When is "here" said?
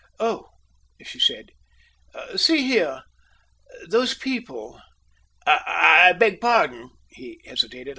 2.65-3.03